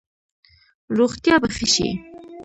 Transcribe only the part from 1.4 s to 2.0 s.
به ښه شي؟